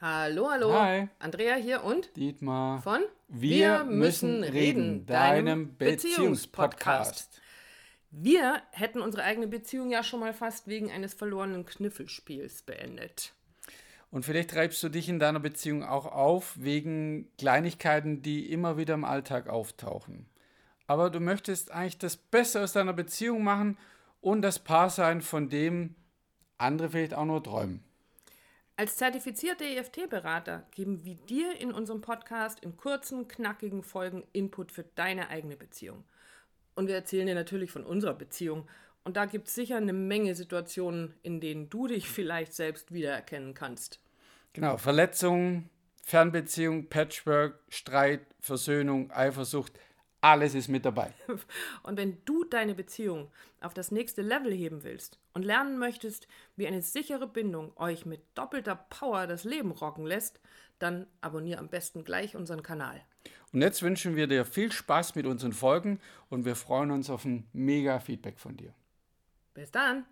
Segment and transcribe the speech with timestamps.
[0.00, 0.72] Hallo, hallo.
[0.72, 1.08] Hi.
[1.18, 2.82] Andrea hier und Dietmar.
[2.82, 7.40] von Wir müssen reden, deinem Beziehungspodcast.
[8.10, 13.32] Wir hätten unsere eigene Beziehung ja schon mal fast wegen eines verlorenen Kniffelspiels beendet.
[14.10, 18.94] Und vielleicht treibst du dich in deiner Beziehung auch auf wegen Kleinigkeiten, die immer wieder
[18.94, 20.26] im Alltag auftauchen.
[20.86, 23.78] Aber du möchtest eigentlich das Beste aus deiner Beziehung machen
[24.20, 25.94] und das Paar sein, von dem
[26.58, 27.82] andere vielleicht auch nur träumen.
[28.76, 34.82] Als zertifizierter EFT-Berater geben wir dir in unserem Podcast in kurzen, knackigen Folgen Input für
[34.82, 36.02] deine eigene Beziehung.
[36.74, 38.68] Und wir erzählen dir natürlich von unserer Beziehung.
[39.04, 43.54] Und da gibt es sicher eine Menge Situationen, in denen du dich vielleicht selbst wiedererkennen
[43.54, 44.00] kannst.
[44.54, 45.70] Genau, Verletzungen,
[46.02, 49.78] Fernbeziehung, Patchwork, Streit, Versöhnung, Eifersucht,
[50.24, 51.12] alles ist mit dabei.
[51.82, 56.66] Und wenn du deine Beziehung auf das nächste Level heben willst und lernen möchtest, wie
[56.66, 60.40] eine sichere Bindung euch mit doppelter Power das Leben rocken lässt,
[60.78, 63.02] dann abonniere am besten gleich unseren Kanal.
[63.52, 66.00] Und jetzt wünschen wir dir viel Spaß mit unseren Folgen
[66.30, 68.72] und wir freuen uns auf ein mega Feedback von dir.
[69.52, 70.06] Bis dann!